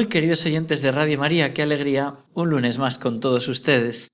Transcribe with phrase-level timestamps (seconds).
[0.00, 4.10] Muy queridos oyentes de Radio María, qué alegría un lunes más con todos ustedes.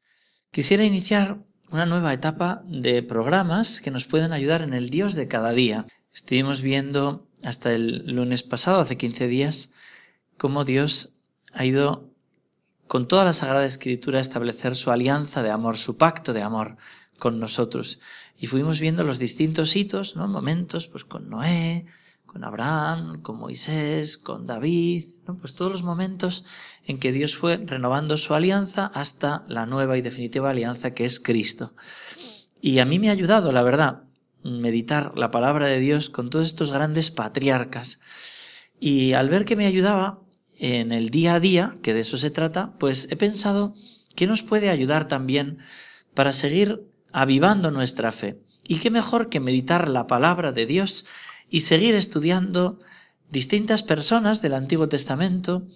[0.50, 1.38] Quisiera iniciar
[1.70, 5.86] una nueva etapa de programas que nos pueden ayudar en el Dios de cada día.
[6.12, 9.72] Estuvimos viendo hasta el lunes pasado, hace 15 días,
[10.36, 11.18] cómo Dios
[11.52, 12.10] ha ido
[12.88, 16.78] con toda la Sagrada Escritura a establecer su alianza de amor, su pacto de amor
[17.18, 18.00] con nosotros.
[18.38, 20.28] Y fuimos viendo los distintos hitos, ¿no?
[20.28, 21.86] Momentos, pues con Noé,
[22.26, 25.04] con Abraham, con Moisés, con David,
[25.40, 26.44] pues todos los momentos
[26.84, 31.18] en que Dios fue renovando su alianza hasta la nueva y definitiva alianza que es
[31.18, 31.72] Cristo.
[32.60, 34.02] Y a mí me ha ayudado, la verdad,
[34.42, 38.00] meditar la palabra de Dios con todos estos grandes patriarcas.
[38.78, 40.20] Y al ver que me ayudaba
[40.58, 43.74] en el día a día, que de eso se trata, pues he pensado
[44.14, 45.58] que nos puede ayudar también
[46.14, 48.40] para seguir avivando nuestra fe.
[48.66, 51.06] Y qué mejor que meditar la palabra de Dios
[51.48, 52.80] y seguir estudiando
[53.30, 55.66] distintas personas del Antiguo Testamento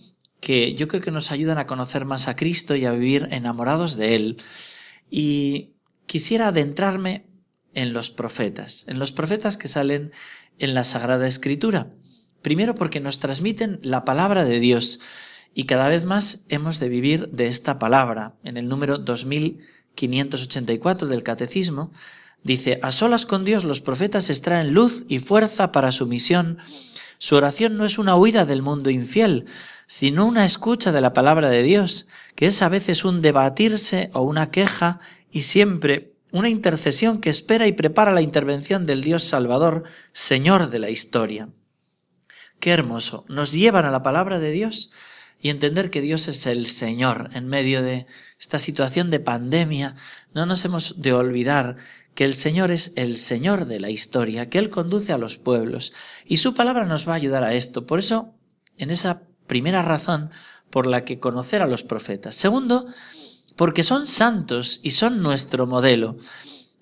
[0.41, 3.97] que yo creo que nos ayudan a conocer más a Cristo y a vivir enamorados
[3.97, 4.37] de Él.
[5.11, 5.71] Y
[6.07, 7.27] quisiera adentrarme
[7.75, 10.13] en los profetas, en los profetas que salen
[10.59, 11.93] en la Sagrada Escritura.
[12.43, 15.01] Primero porque nos transmiten la palabra de Dios
[15.55, 18.35] y cada vez más hemos de vivir de esta palabra.
[18.45, 18.99] En el número
[20.07, 21.93] 2584 del Catecismo
[22.43, 26.59] Dice, a solas con Dios los profetas extraen luz y fuerza para su misión.
[27.19, 29.45] Su oración no es una huida del mundo infiel,
[29.87, 34.23] sino una escucha de la palabra de Dios, que es a veces un debatirse o
[34.23, 35.01] una queja
[35.31, 40.79] y siempre una intercesión que espera y prepara la intervención del Dios Salvador, Señor de
[40.79, 41.51] la historia.
[42.59, 43.25] Qué hermoso.
[43.29, 44.93] Nos llevan a la palabra de Dios
[45.41, 48.07] y entender que Dios es el Señor en medio de
[48.39, 49.97] esta situación de pandemia.
[50.35, 51.77] No nos hemos de olvidar
[52.15, 55.93] que el Señor es el Señor de la historia, que Él conduce a los pueblos,
[56.27, 57.87] y su palabra nos va a ayudar a esto.
[57.87, 58.35] Por eso,
[58.77, 60.31] en esa primera razón
[60.71, 62.35] por la que conocer a los profetas.
[62.35, 62.87] Segundo,
[63.57, 66.19] porque son santos y son nuestro modelo.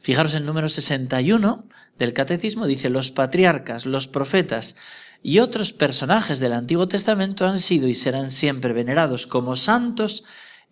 [0.01, 1.65] Fijaros en número 61
[1.99, 4.77] del Catecismo, dice, los patriarcas, los profetas
[5.23, 10.25] y otros personajes del Antiguo Testamento han sido y serán siempre venerados como santos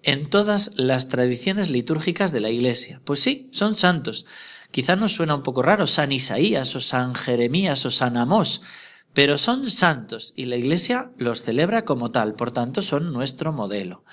[0.03, 3.01] en todas las tradiciones litúrgicas de la Iglesia.
[3.05, 4.27] Pues sí, son santos.
[4.71, 8.63] Quizá nos suena un poco raro San Isaías o San Jeremías o San Amós,
[9.15, 14.05] pero son santos y la Iglesia los celebra como tal, por tanto son nuestro modelo.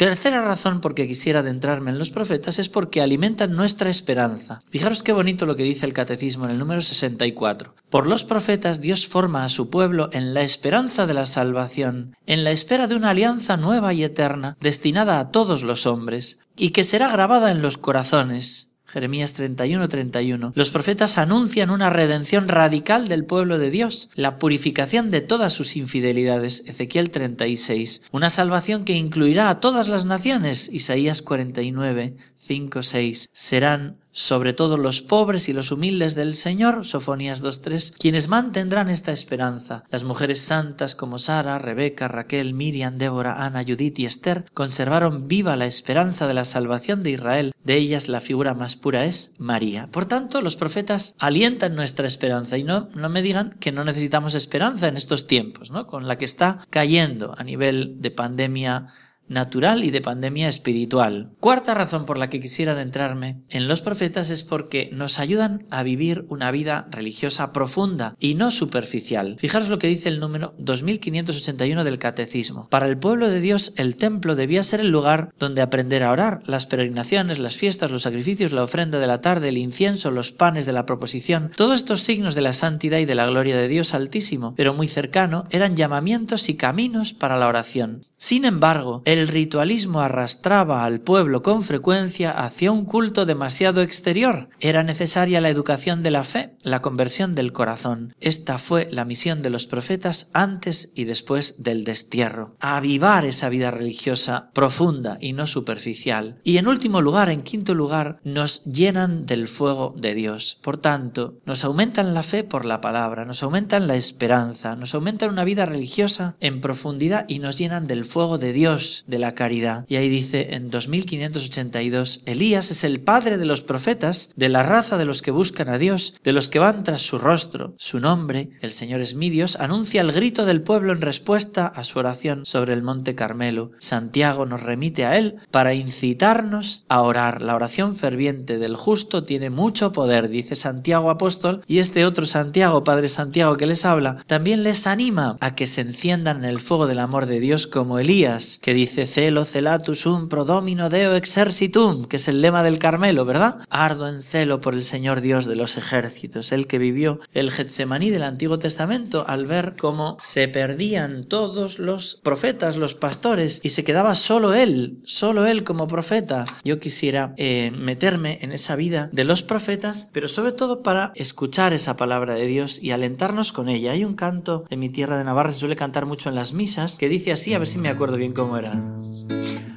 [0.00, 4.62] Tercera razón por que quisiera adentrarme en los profetas es porque alimentan nuestra esperanza.
[4.70, 7.74] Fijaros qué bonito lo que dice el Catecismo en el número 64.
[7.90, 12.44] Por los profetas Dios forma a su pueblo en la esperanza de la salvación, en
[12.44, 16.82] la espera de una alianza nueva y eterna, destinada a todos los hombres, y que
[16.82, 20.52] será grabada en los corazones, Jeremías 31, 31.
[20.56, 25.76] Los profetas anuncian una redención radical del pueblo de Dios, la purificación de todas sus
[25.76, 28.02] infidelidades, Ezequiel 36.
[28.10, 33.30] Una salvación que incluirá a todas las naciones, Isaías 49, 5, 6.
[33.32, 39.12] Serán sobre todo los pobres y los humildes del Señor, Sofonías 2.3, quienes mantendrán esta
[39.12, 39.84] esperanza.
[39.90, 45.56] Las mujeres santas como Sara, Rebeca, Raquel, Miriam, Débora, Ana, Judith y Esther conservaron viva
[45.56, 47.52] la esperanza de la salvación de Israel.
[47.64, 49.88] De ellas la figura más pura es María.
[49.88, 54.34] Por tanto, los profetas alientan nuestra esperanza y no, no me digan que no necesitamos
[54.34, 55.86] esperanza en estos tiempos, ¿no?
[55.86, 58.94] Con la que está cayendo a nivel de pandemia
[59.30, 61.30] natural y de pandemia espiritual.
[61.40, 65.82] Cuarta razón por la que quisiera adentrarme en los profetas es porque nos ayudan a
[65.82, 69.36] vivir una vida religiosa profunda y no superficial.
[69.38, 72.68] Fijaros lo que dice el número 2581 del Catecismo.
[72.68, 76.42] Para el pueblo de Dios el templo debía ser el lugar donde aprender a orar,
[76.46, 80.66] las peregrinaciones, las fiestas, los sacrificios, la ofrenda de la tarde, el incienso, los panes
[80.66, 83.94] de la proposición, todos estos signos de la santidad y de la gloria de Dios
[83.94, 88.06] Altísimo, pero muy cercano, eran llamamientos y caminos para la oración.
[88.22, 94.50] Sin embargo, el ritualismo arrastraba al pueblo con frecuencia hacia un culto demasiado exterior.
[94.60, 98.14] Era necesaria la educación de la fe, la conversión del corazón.
[98.20, 102.56] Esta fue la misión de los profetas antes y después del destierro.
[102.60, 106.40] Avivar esa vida religiosa profunda y no superficial.
[106.44, 110.58] Y en último lugar, en quinto lugar, nos llenan del fuego de Dios.
[110.62, 115.30] Por tanto, nos aumentan la fe por la palabra, nos aumentan la esperanza, nos aumentan
[115.30, 119.86] una vida religiosa en profundidad y nos llenan del fuego de Dios, de la caridad.
[119.88, 124.98] Y ahí dice en 2582, Elías es el padre de los profetas, de la raza
[124.98, 127.74] de los que buscan a Dios, de los que van tras su rostro.
[127.78, 131.84] Su nombre, el Señor es mi Dios, anuncia el grito del pueblo en respuesta a
[131.84, 133.70] su oración sobre el monte Carmelo.
[133.78, 137.40] Santiago nos remite a él para incitarnos a orar.
[137.40, 142.82] La oración ferviente del justo tiene mucho poder, dice Santiago apóstol, y este otro Santiago,
[142.82, 146.86] Padre Santiago que les habla, también les anima a que se enciendan en el fuego
[146.86, 152.16] del amor de Dios como Elías, que dice celo celatus un prodomino deo exercitum, que
[152.16, 153.60] es el lema del Carmelo, ¿verdad?
[153.70, 158.10] Ardo en celo por el Señor Dios de los ejércitos, el que vivió el Getsemaní
[158.10, 163.84] del Antiguo Testamento al ver cómo se perdían todos los profetas, los pastores, y se
[163.84, 166.46] quedaba solo él, solo él como profeta.
[166.64, 171.72] Yo quisiera eh, meterme en esa vida de los profetas, pero sobre todo para escuchar
[171.72, 173.92] esa palabra de Dios y alentarnos con ella.
[173.92, 176.98] Hay un canto en mi tierra de Navarra, se suele cantar mucho en las misas,
[176.98, 178.72] que dice así, a ver si me acuerdo bien cómo era.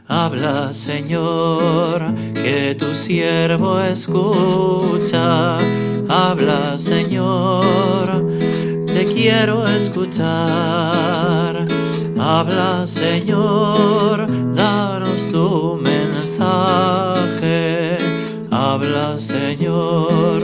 [0.08, 5.58] Habla, Señor, que tu siervo escucha.
[6.08, 8.28] Habla, Señor,
[8.86, 11.66] te quiero escuchar.
[12.20, 17.18] Habla, Señor, danos tu mensaje.
[18.52, 20.42] Habla, Señor,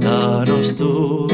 [0.00, 1.26] danos tu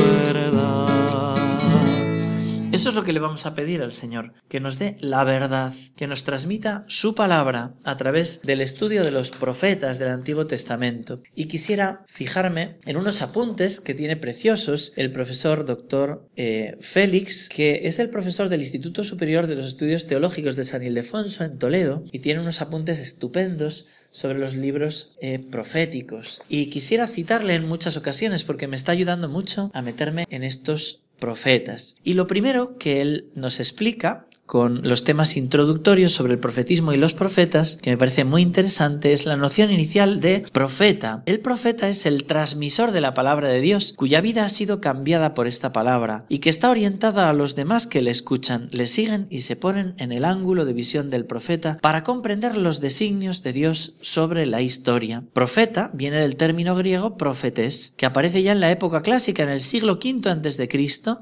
[2.78, 5.72] eso es lo que le vamos a pedir al Señor, que nos dé la verdad,
[5.96, 11.20] que nos transmita su palabra a través del estudio de los profetas del Antiguo Testamento.
[11.34, 17.80] Y quisiera fijarme en unos apuntes que tiene preciosos el profesor doctor eh, Félix, que
[17.88, 22.04] es el profesor del Instituto Superior de los Estudios Teológicos de San Ildefonso en Toledo,
[22.12, 26.42] y tiene unos apuntes estupendos sobre los libros eh, proféticos.
[26.48, 31.02] Y quisiera citarle en muchas ocasiones porque me está ayudando mucho a meterme en estos
[31.18, 31.96] profetas.
[32.04, 36.96] Y lo primero que él nos explica con los temas introductorios sobre el profetismo y
[36.96, 41.22] los profetas, que me parece muy interesante, es la noción inicial de profeta.
[41.26, 45.34] El profeta es el transmisor de la palabra de Dios, cuya vida ha sido cambiada
[45.34, 49.26] por esta palabra, y que está orientada a los demás que le escuchan, le siguen
[49.28, 53.52] y se ponen en el ángulo de visión del profeta para comprender los designios de
[53.52, 55.24] Dios sobre la historia.
[55.34, 59.60] Profeta viene del término griego profetes, que aparece ya en la época clásica, en el
[59.60, 60.68] siglo V a.C.,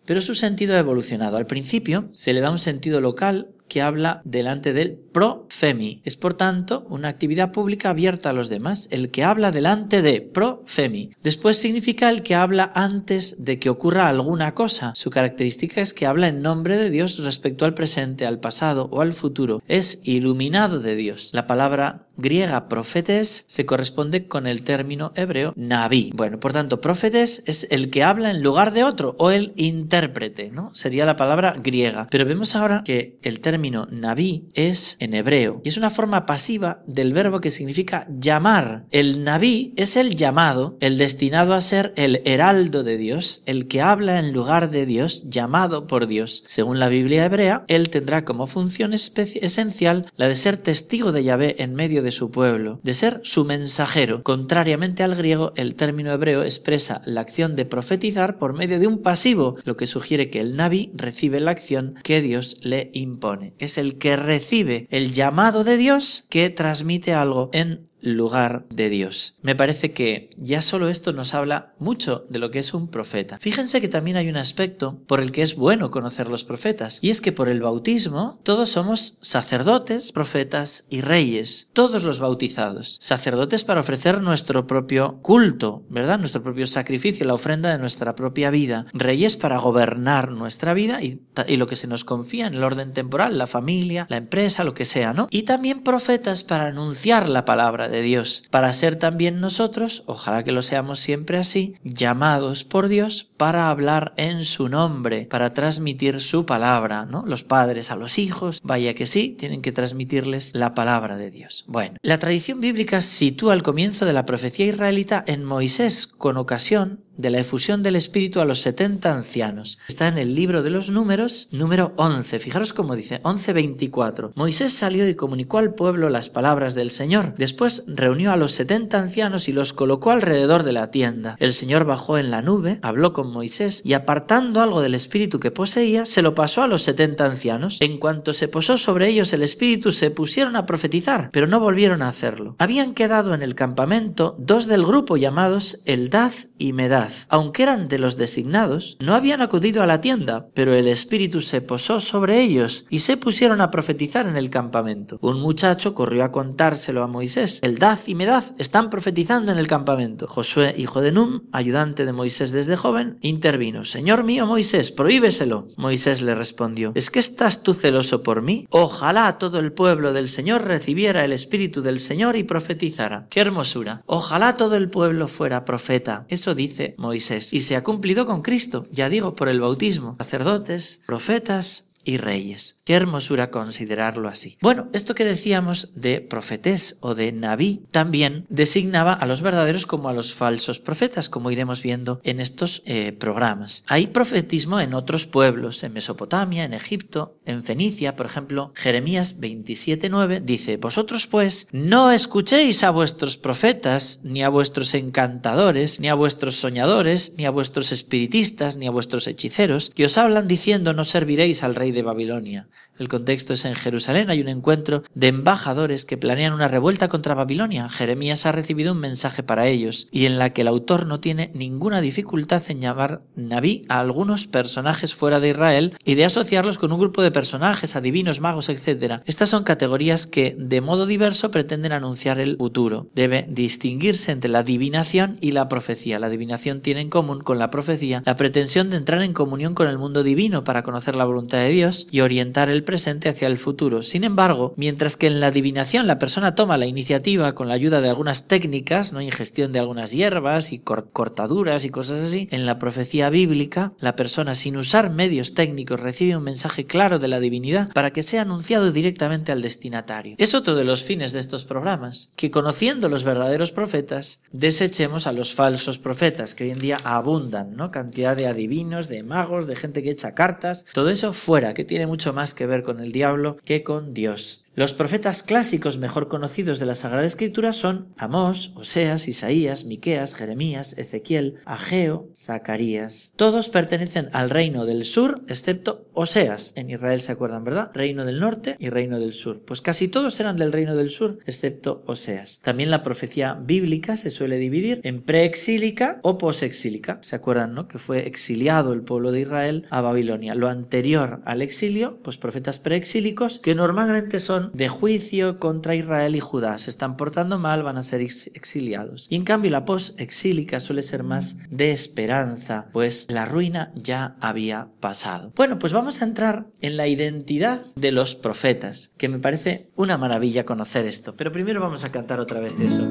[0.06, 1.36] pero su sentido ha evolucionado.
[1.36, 6.00] Al principio se le da un sentido local local que habla delante del pro-femi.
[6.04, 10.20] Es por tanto una actividad pública abierta a los demás, el que habla delante de
[10.20, 11.10] pro-femi.
[11.22, 14.92] Después significa el que habla antes de que ocurra alguna cosa.
[14.94, 19.00] Su característica es que habla en nombre de Dios respecto al presente, al pasado o
[19.00, 19.62] al futuro.
[19.68, 21.30] Es iluminado de Dios.
[21.32, 26.12] La palabra griega profetes se corresponde con el término hebreo naví.
[26.14, 30.50] Bueno, por tanto, profetes es el que habla en lugar de otro o el intérprete,
[30.50, 30.74] ¿no?
[30.74, 32.06] Sería la palabra griega.
[32.10, 36.82] Pero vemos ahora que el término naví es en hebreo y es una forma pasiva
[36.86, 38.84] del verbo que significa llamar.
[38.90, 43.80] El naví es el llamado, el destinado a ser el heraldo de Dios, el que
[43.80, 46.44] habla en lugar de Dios, llamado por Dios.
[46.46, 51.56] Según la Biblia hebrea, él tendrá como función esencial la de ser testigo de Yahvé
[51.58, 54.22] en medio de su pueblo, de ser su mensajero.
[54.22, 59.02] Contrariamente al griego, el término hebreo expresa la acción de profetizar por medio de un
[59.02, 63.45] pasivo, lo que sugiere que el naví recibe la acción que Dios le impone.
[63.58, 69.36] Es el que recibe el llamado de Dios que transmite algo en lugar de Dios.
[69.42, 73.38] Me parece que ya solo esto nos habla mucho de lo que es un profeta.
[73.38, 77.10] Fíjense que también hay un aspecto por el que es bueno conocer los profetas, y
[77.10, 83.64] es que por el bautismo todos somos sacerdotes, profetas y reyes, todos los bautizados, sacerdotes
[83.64, 86.18] para ofrecer nuestro propio culto, ¿verdad?
[86.18, 91.22] Nuestro propio sacrificio, la ofrenda de nuestra propia vida, reyes para gobernar nuestra vida y,
[91.46, 94.74] y lo que se nos confía en el orden temporal, la familia, la empresa, lo
[94.74, 95.28] que sea, ¿no?
[95.30, 100.52] Y también profetas para anunciar la palabra de Dios, para ser también nosotros, ojalá que
[100.52, 106.46] lo seamos siempre así, llamados por Dios para hablar en su nombre, para transmitir su
[106.46, 107.24] palabra, ¿no?
[107.26, 111.64] Los padres a los hijos, vaya que sí, tienen que transmitirles la palabra de Dios.
[111.66, 117.00] Bueno, la tradición bíblica sitúa el comienzo de la profecía israelita en Moisés con ocasión
[117.16, 119.78] de la efusión del Espíritu a los 70 ancianos.
[119.88, 122.38] Está en el libro de los números, número 11.
[122.38, 124.32] Fijaros cómo dice, 11.24.
[124.34, 127.34] Moisés salió y comunicó al pueblo las palabras del Señor.
[127.36, 131.36] Después reunió a los 70 ancianos y los colocó alrededor de la tienda.
[131.38, 135.50] El Señor bajó en la nube, habló con Moisés y apartando algo del Espíritu que
[135.50, 137.78] poseía, se lo pasó a los 70 ancianos.
[137.80, 142.02] En cuanto se posó sobre ellos el Espíritu, se pusieron a profetizar, pero no volvieron
[142.02, 142.56] a hacerlo.
[142.58, 146.96] Habían quedado en el campamento dos del grupo llamados Eldad y Medad
[147.28, 151.60] aunque eran de los designados, no habían acudido a la tienda, pero el Espíritu se
[151.60, 155.18] posó sobre ellos y se pusieron a profetizar en el campamento.
[155.20, 157.60] Un muchacho corrió a contárselo a Moisés.
[157.66, 160.28] Eldad y Medad están profetizando en el campamento.
[160.28, 163.84] Josué, hijo de Num, ayudante de Moisés desde joven, intervino.
[163.84, 165.66] Señor mío Moisés, prohíbeselo.
[165.76, 168.68] Moisés le respondió, ¿es que estás tú celoso por mí?
[168.70, 173.26] Ojalá todo el pueblo del Señor recibiera el Espíritu del Señor y profetizara.
[173.30, 174.02] ¡Qué hermosura!
[174.06, 176.24] Ojalá todo el pueblo fuera profeta.
[176.28, 177.52] Eso dice Moisés.
[177.52, 180.14] Y se ha cumplido con Cristo, ya digo, por el bautismo.
[180.18, 182.78] Sacerdotes, profetas, y reyes.
[182.84, 184.56] Qué hermosura considerarlo así.
[184.62, 190.08] Bueno, esto que decíamos de profetés o de nabí también designaba a los verdaderos como
[190.08, 193.84] a los falsos profetas, como iremos viendo en estos eh, programas.
[193.88, 200.42] Hay profetismo en otros pueblos, en Mesopotamia, en Egipto, en Fenicia, por ejemplo, Jeremías 27.9
[200.42, 206.54] dice, Vosotros pues no escuchéis a vuestros profetas, ni a vuestros encantadores, ni a vuestros
[206.54, 211.64] soñadores, ni a vuestros espiritistas, ni a vuestros hechiceros, que os hablan diciendo no serviréis
[211.64, 212.68] al rey de Babilonia.
[212.98, 217.34] El contexto es en Jerusalén, hay un encuentro de embajadores que planean una revuelta contra
[217.34, 217.90] Babilonia.
[217.90, 221.50] Jeremías ha recibido un mensaje para ellos y en la que el autor no tiene
[221.54, 226.92] ninguna dificultad en llamar Naví a algunos personajes fuera de Israel y de asociarlos con
[226.92, 229.20] un grupo de personajes, adivinos, magos, etc.
[229.26, 233.08] Estas son categorías que de modo diverso pretenden anunciar el futuro.
[233.14, 236.18] Debe distinguirse entre la adivinación y la profecía.
[236.18, 239.88] La adivinación tiene en común con la profecía la pretensión de entrar en comunión con
[239.88, 243.58] el mundo divino para conocer la voluntad de Dios y orientar el presente hacia el
[243.58, 244.02] futuro.
[244.02, 248.00] Sin embargo, mientras que en la adivinación la persona toma la iniciativa con la ayuda
[248.00, 252.78] de algunas técnicas, no ingestión de algunas hierbas y cortaduras y cosas así, en la
[252.78, 257.92] profecía bíblica la persona sin usar medios técnicos recibe un mensaje claro de la divinidad
[257.92, 260.36] para que sea anunciado directamente al destinatario.
[260.38, 265.32] Es otro de los fines de estos programas, que conociendo los verdaderos profetas, desechemos a
[265.32, 267.90] los falsos profetas, que hoy en día abundan, ¿no?
[267.90, 272.06] Cantidad de adivinos, de magos, de gente que echa cartas, todo eso fuera, que tiene
[272.06, 274.65] mucho más que ver con el diablo que con Dios.
[274.76, 280.94] Los profetas clásicos mejor conocidos de la Sagrada Escritura son Amós, Oseas, Isaías, Miqueas, Jeremías,
[280.98, 283.32] Ezequiel, Ageo, Zacarías.
[283.36, 286.74] Todos pertenecen al reino del sur, excepto Oseas.
[286.76, 287.90] En Israel se acuerdan, ¿verdad?
[287.94, 289.62] Reino del norte y reino del sur.
[289.64, 292.60] Pues casi todos eran del reino del sur, excepto Oseas.
[292.60, 297.18] También la profecía bíblica se suele dividir en preexílica o posexílica.
[297.22, 297.88] ¿Se acuerdan, no?
[297.88, 300.54] Que fue exiliado el pueblo de Israel a Babilonia.
[300.54, 306.40] Lo anterior al exilio, pues profetas preexílicos, que normalmente son de juicio contra Israel y
[306.40, 306.78] Judá.
[306.78, 309.26] Se están portando mal, van a ser exiliados.
[309.30, 314.88] Y en cambio la post-exílica suele ser más de esperanza, pues la ruina ya había
[315.00, 315.52] pasado.
[315.56, 320.18] Bueno, pues vamos a entrar en la identidad de los profetas, que me parece una
[320.18, 321.36] maravilla conocer esto.
[321.36, 323.06] Pero primero vamos a cantar otra vez eso.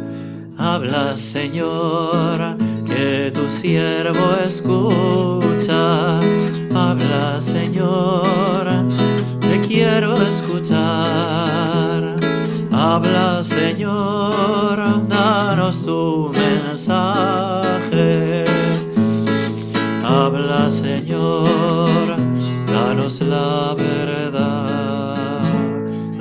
[0.58, 6.20] Habla, Señor, que tu siervo escucha.
[6.74, 8.66] Habla, Señor
[9.68, 12.16] quiero escuchar.
[12.72, 18.46] Habla, Señor, danos tu mensaje.
[20.04, 22.16] Habla, Señor,
[22.68, 24.05] danos la verdad.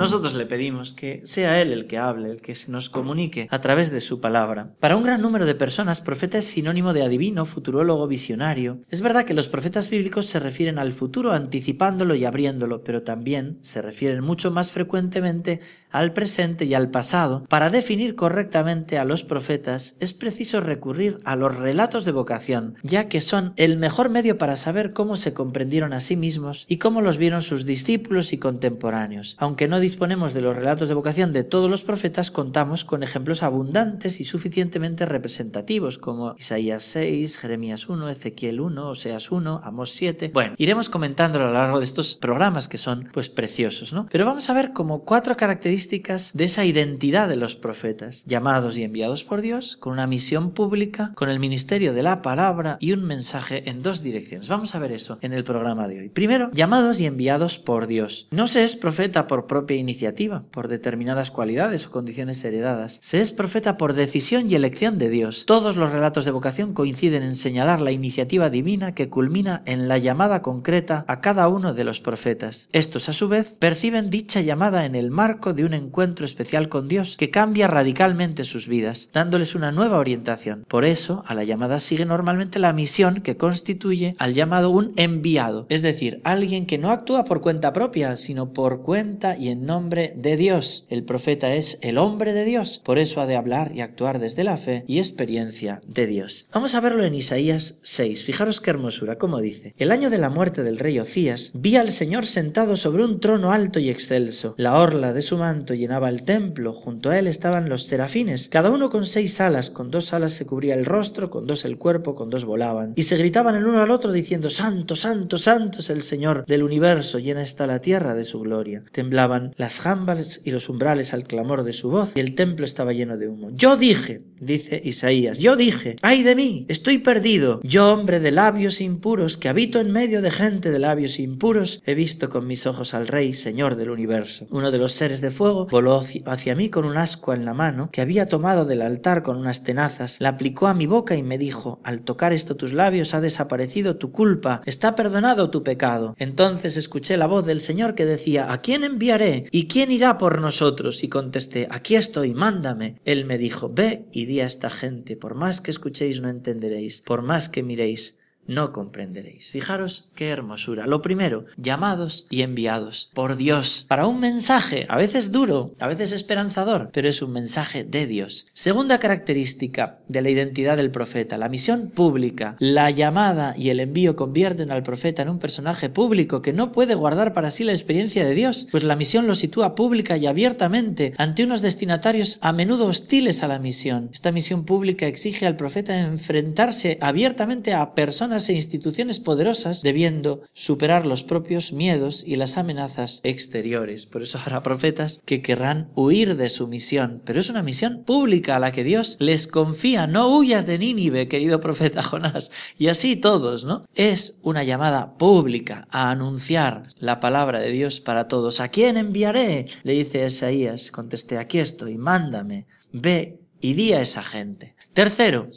[0.05, 3.63] Nosotros le pedimos que sea Él el que hable, el que se nos comunique a
[3.63, 4.75] través de su palabra.
[4.79, 8.83] Para un gran número de personas, profeta es sinónimo de adivino, futurólogo, visionario.
[8.91, 13.57] Es verdad que los profetas bíblicos se refieren al futuro anticipándolo y abriéndolo, pero también
[13.63, 17.47] se refieren mucho más frecuentemente al presente y al pasado.
[17.49, 23.09] Para definir correctamente a los profetas es preciso recurrir a los relatos de vocación, ya
[23.09, 27.01] que son el mejor medio para saber cómo se comprendieron a sí mismos y cómo
[27.01, 31.45] los vieron sus discípulos y contemporáneos, aunque no disponemos de los relatos de vocación de
[31.45, 38.09] todos los profetas, contamos con ejemplos abundantes y suficientemente representativos, como Isaías 6, Jeremías 1,
[38.09, 40.33] Ezequiel 1, Oseas 1, Amos 7.
[40.35, 44.09] Bueno, iremos comentándolo a lo largo de estos programas que son pues preciosos, ¿no?
[44.11, 48.83] Pero vamos a ver como cuatro características de esa identidad de los profetas, llamados y
[48.83, 53.05] enviados por Dios, con una misión pública, con el ministerio de la palabra y un
[53.05, 54.49] mensaje en dos direcciones.
[54.49, 56.09] Vamos a ver eso en el programa de hoy.
[56.09, 58.27] Primero, llamados y enviados por Dios.
[58.33, 62.99] No se es profeta por propia iniciativa, por determinadas cualidades o condiciones heredadas.
[63.03, 65.45] Se es profeta por decisión y elección de Dios.
[65.47, 69.99] Todos los relatos de vocación coinciden en señalar la iniciativa divina que culmina en la
[69.99, 72.69] llamada concreta a cada uno de los profetas.
[72.73, 76.89] Estos, a su vez, perciben dicha llamada en el marco de un encuentro especial con
[76.89, 80.65] Dios que cambia radicalmente sus vidas, dándoles una nueva orientación.
[80.67, 85.67] Por eso, a la llamada sigue normalmente la misión que constituye al llamado un enviado,
[85.69, 89.74] es decir, alguien que no actúa por cuenta propia, sino por cuenta y en nombre
[89.75, 90.87] de Dios.
[90.89, 94.45] El profeta es el hombre de Dios, por eso ha de hablar y actuar desde
[94.45, 96.49] la fe y experiencia de Dios.
[96.53, 98.25] Vamos a verlo en Isaías 6.
[98.25, 99.75] Fijaros qué hermosura, como dice.
[99.77, 103.51] El año de la muerte del rey Ocías, vi al Señor sentado sobre un trono
[103.51, 104.55] alto y excelso.
[104.59, 108.71] La orla de su manto llenaba el templo, junto a él estaban los serafines, cada
[108.71, 112.15] uno con seis alas, con dos alas se cubría el rostro, con dos el cuerpo,
[112.15, 112.93] con dos volaban.
[112.95, 116.63] Y se gritaban el uno al otro diciendo, Santo, Santo, Santo es el Señor del
[116.63, 118.85] universo, llena está la tierra de su gloria.
[118.93, 122.93] Temblaban las jambas y los umbrales al clamor de su voz, y el templo estaba
[122.93, 123.51] lleno de humo.
[123.53, 128.81] Yo dije, dice Isaías, yo dije, ay de mí, estoy perdido, yo hombre de labios
[128.81, 132.95] impuros, que habito en medio de gente de labios impuros, he visto con mis ojos
[132.95, 134.47] al Rey, Señor del universo.
[134.51, 137.91] Uno de los seres de fuego voló hacia mí con un ascua en la mano,
[137.93, 141.39] que había tomado del altar con unas tenazas, la aplicó a mi boca y me
[141.39, 146.15] dijo, al tocar esto tus labios ha desaparecido tu culpa, está perdonado tu pecado.
[146.19, 149.44] Entonces escuché la voz del Señor que decía, ¿a quién enviaré?
[149.51, 151.05] ¿Y quién irá por nosotros?
[151.05, 153.01] Y contesté, aquí estoy, mándame.
[153.05, 157.01] Él me dijo, ve y di a esta gente, por más que escuchéis no entenderéis,
[157.01, 159.51] por más que miréis no comprenderéis.
[159.51, 160.87] Fijaros qué hermosura.
[160.87, 166.13] Lo primero, llamados y enviados por Dios para un mensaje, a veces duro, a veces
[166.13, 168.47] esperanzador, pero es un mensaje de Dios.
[168.53, 172.57] Segunda característica de la identidad del profeta, la misión pública.
[172.59, 176.95] La llamada y el envío convierten al profeta en un personaje público que no puede
[176.95, 181.13] guardar para sí la experiencia de Dios, pues la misión lo sitúa pública y abiertamente
[181.19, 184.11] ante unos destinatarios a menudo hostiles a la misión.
[184.13, 191.07] Esta misión pública exige al profeta enfrentarse abiertamente a personas e instituciones poderosas debiendo superar
[191.07, 194.07] los propios miedos y las amenazas exteriores.
[194.07, 198.57] Por eso habrá profetas que querrán huir de su misión, pero es una misión pública
[198.57, 200.09] a la que Dios les confía.
[200.09, 202.51] No huyas de Nínive, querido profeta Jonás.
[202.77, 203.85] Y así todos, ¿no?
[203.95, 208.61] Es una llamada pública a anunciar la palabra de Dios para todos.
[208.61, 209.67] ¿A quién enviaré?
[209.85, 210.91] Le dice Isaías.
[210.91, 214.75] Contesté, aquí estoy, mándame, ve y di a esa gente.
[214.93, 215.51] Tercero,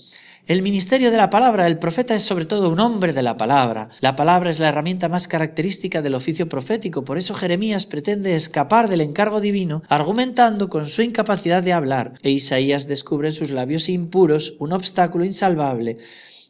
[0.48, 3.90] el ministerio de la palabra, el profeta es sobre todo un hombre de la palabra.
[4.00, 8.88] La palabra es la herramienta más característica del oficio profético, por eso Jeremías pretende escapar
[8.88, 13.90] del encargo divino argumentando con su incapacidad de hablar, e Isaías descubre en sus labios
[13.90, 15.98] impuros un obstáculo insalvable.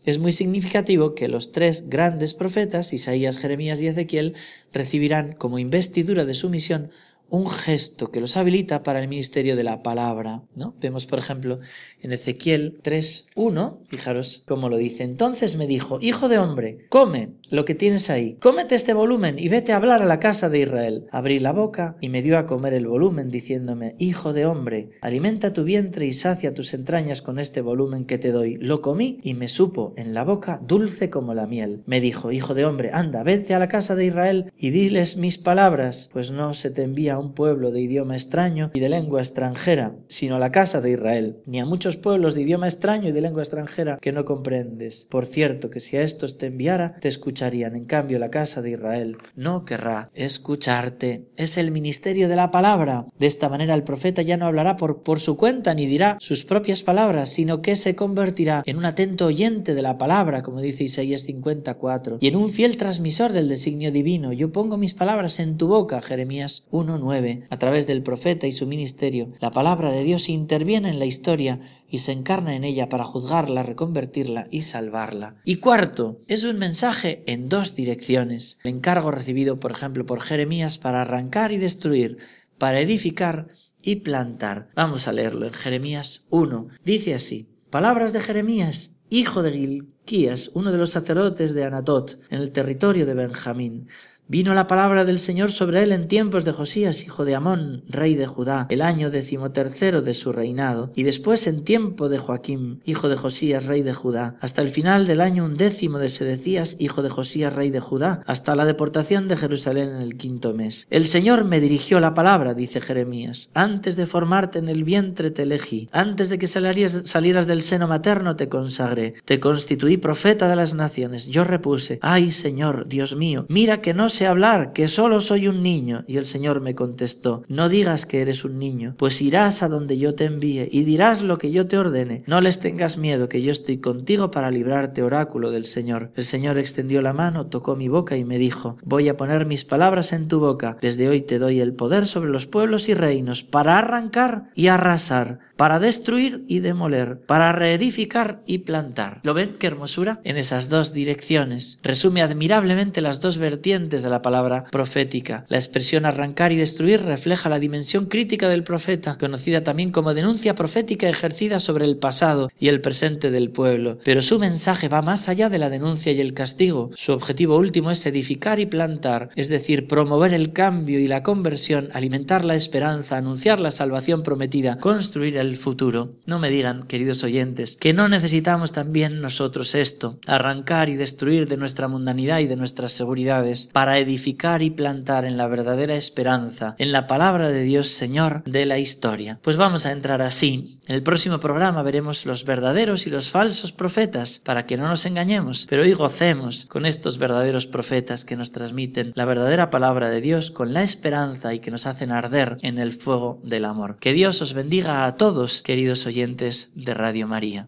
[0.05, 4.35] Es muy significativo que los tres grandes profetas, Isaías, Jeremías y Ezequiel,
[4.71, 6.91] recibirán como investidura de su misión
[7.29, 10.43] un gesto que los habilita para el ministerio de la palabra.
[10.55, 10.75] ¿no?
[10.79, 11.59] Vemos, por ejemplo,
[12.01, 15.03] en Ezequiel 3.1, fijaros cómo lo dice.
[15.03, 19.47] Entonces me dijo, Hijo de hombre, come lo que tienes ahí, cómete este volumen y
[19.47, 21.07] vete a hablar a la casa de Israel.
[21.11, 25.53] Abrí la boca y me dio a comer el volumen, diciéndome, Hijo de hombre, alimenta
[25.53, 28.57] tu vientre y sacia tus entrañas con este volumen que te doy.
[28.57, 31.83] Lo comí y me supo en la boca dulce como la miel.
[31.85, 35.37] Me dijo, Hijo de hombre, anda, vete a la casa de Israel y diles mis
[35.37, 39.95] palabras, pues no se te envía un pueblo de idioma extraño y de lengua extranjera,
[40.09, 43.21] sino a la casa de Israel, ni a muchos pueblos de idioma extraño y de
[43.21, 45.07] lengua extranjera que no comprendes.
[45.09, 47.07] Por cierto, que si a estos te enviara, te
[47.39, 51.27] En cambio, la casa de Israel no querrá escucharte.
[51.35, 53.05] Es el ministerio de la palabra.
[53.19, 56.45] De esta manera el profeta ya no hablará por, por su cuenta ni dirá sus
[56.45, 60.85] propias palabras, sino que se convertirá en un atento oyente de la palabra, como dice
[60.85, 64.33] Isaías 54, y en un fiel transmisor del designio divino.
[64.33, 68.65] Yo pongo mis palabras en tu boca, Jeremías 1.9 a través del profeta y su
[68.65, 73.05] ministerio, la palabra de Dios interviene en la historia y se encarna en ella para
[73.05, 75.35] juzgarla, reconvertirla y salvarla.
[75.45, 78.59] Y cuarto, es un mensaje en dos direcciones.
[78.63, 82.17] El encargo recibido, por ejemplo, por Jeremías para arrancar y destruir,
[82.57, 83.47] para edificar
[83.81, 84.69] y plantar.
[84.75, 86.67] Vamos a leerlo en Jeremías 1.
[86.83, 92.41] Dice así, palabras de Jeremías, hijo de Gilquías, uno de los sacerdotes de Anatot, en
[92.41, 93.87] el territorio de Benjamín.
[94.29, 98.15] Vino la palabra del Señor sobre él en tiempos de Josías, hijo de Amón, rey
[98.15, 103.07] de Judá, el año decimotercero de su reinado, y después en tiempo de Joaquim, hijo
[103.07, 107.09] de Josías, rey de Judá, hasta el final del año undécimo de Sedecías, hijo de
[107.09, 110.87] Josías, rey de Judá, hasta la deportación de Jerusalén en el quinto mes.
[110.89, 115.43] El Señor me dirigió la palabra, dice Jeremías, antes de formarte en el vientre te
[115.43, 120.73] elegí, antes de que salieras del seno materno te consagré, te constituí profeta de las
[120.73, 121.27] naciones.
[121.27, 125.61] Yo repuse, ay Señor, Dios mío, mira que no sé hablar, que solo soy un
[125.61, 126.03] niño.
[126.07, 129.97] Y el Señor me contestó, no digas que eres un niño, pues irás a donde
[129.97, 132.23] yo te envíe y dirás lo que yo te ordene.
[132.25, 136.11] No les tengas miedo, que yo estoy contigo para librarte, oráculo del Señor.
[136.15, 139.65] El Señor extendió la mano, tocó mi boca y me dijo, voy a poner mis
[139.65, 140.77] palabras en tu boca.
[140.81, 145.39] Desde hoy te doy el poder sobre los pueblos y reinos, para arrancar y arrasar,
[145.55, 149.21] para destruir y demoler, para reedificar y plantar.
[149.23, 150.21] ¿Lo ven qué hermosura?
[150.23, 151.79] En esas dos direcciones.
[151.83, 155.45] Resume admirablemente las dos vertientes de la palabra profética.
[155.49, 160.55] La expresión arrancar y destruir refleja la dimensión crítica del profeta, conocida también como denuncia
[160.55, 163.99] profética ejercida sobre el pasado y el presente del pueblo.
[164.03, 166.91] Pero su mensaje va más allá de la denuncia y el castigo.
[166.95, 171.89] Su objetivo último es edificar y plantar, es decir, promover el cambio y la conversión,
[171.93, 176.13] alimentar la esperanza, anunciar la salvación prometida, construir el futuro.
[176.25, 181.57] No me digan, queridos oyentes, que no necesitamos también nosotros esto, arrancar y destruir de
[181.57, 187.07] nuestra mundanidad y de nuestras seguridades, edificar y plantar en la verdadera esperanza, en la
[187.07, 189.39] palabra de Dios Señor de la historia.
[189.41, 190.77] Pues vamos a entrar así.
[190.87, 195.05] En el próximo programa veremos los verdaderos y los falsos profetas, para que no nos
[195.05, 200.21] engañemos, pero hoy gocemos con estos verdaderos profetas que nos transmiten la verdadera palabra de
[200.21, 203.97] Dios con la esperanza y que nos hacen arder en el fuego del amor.
[203.99, 207.67] Que Dios os bendiga a todos queridos oyentes de Radio María.